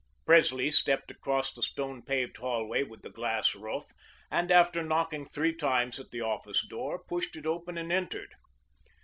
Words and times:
Presley 0.25 0.71
stepped 0.71 1.11
across 1.11 1.53
the 1.53 1.61
stone 1.61 2.01
paved 2.01 2.35
hallway 2.37 2.81
with 2.81 3.03
the 3.03 3.11
glass 3.11 3.53
roof, 3.53 3.83
and 4.31 4.49
after 4.51 4.81
knocking 4.81 5.27
three 5.27 5.53
times 5.53 5.99
at 5.99 6.09
the 6.09 6.21
office 6.21 6.65
door 6.67 6.97
pushed 7.07 7.35
it 7.35 7.45
open 7.45 7.77
and 7.77 7.91
entered. 7.93 8.33